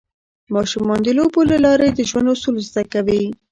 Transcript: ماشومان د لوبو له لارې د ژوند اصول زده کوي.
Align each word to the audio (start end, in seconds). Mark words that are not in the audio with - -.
ماشومان 0.55 0.99
د 1.03 1.07
لوبو 1.17 1.41
له 1.51 1.57
لارې 1.65 1.87
د 1.91 1.99
ژوند 2.09 2.27
اصول 2.33 2.55
زده 2.69 2.83
کوي. 2.93 3.23